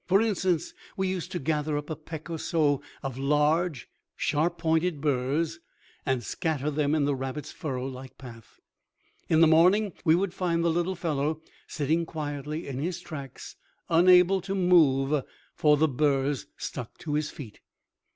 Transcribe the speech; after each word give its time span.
For 0.07 0.19
instance, 0.19 0.73
we 0.97 1.07
used 1.09 1.31
to 1.31 1.37
gather 1.37 1.77
up 1.77 1.91
a 1.91 1.95
peck 1.95 2.27
or 2.27 2.39
so 2.39 2.81
of 3.03 3.19
large, 3.19 3.87
sharp 4.15 4.57
pointed 4.57 4.99
burrs 4.99 5.59
and 6.07 6.23
scatter 6.23 6.71
them 6.71 6.95
in 6.95 7.05
the 7.05 7.13
rabbit's 7.15 7.51
furrow 7.51 7.85
like 7.85 8.17
path. 8.17 8.59
In 9.29 9.41
the 9.41 9.47
morning, 9.47 9.93
we 10.03 10.15
would 10.15 10.33
find 10.33 10.63
the 10.63 10.71
little 10.73 10.95
fellow 10.95 11.39
sitting 11.67 12.07
quietly 12.07 12.67
in 12.67 12.79
his 12.79 12.99
tracks, 12.99 13.55
unable 13.89 14.41
to 14.41 14.55
move, 14.55 15.23
for 15.53 15.77
the 15.77 15.87
burrs 15.87 16.47
stuck 16.57 16.97
to 16.97 17.13
his 17.13 17.29
feet. 17.29 17.59